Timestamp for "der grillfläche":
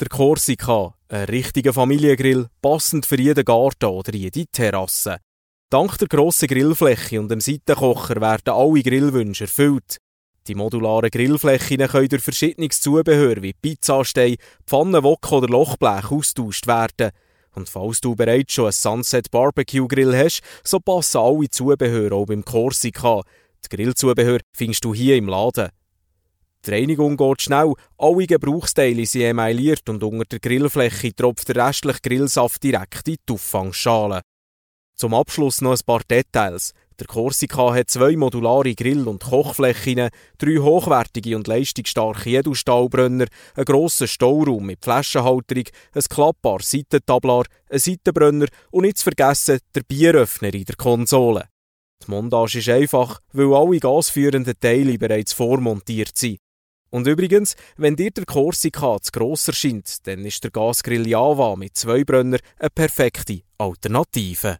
30.26-31.14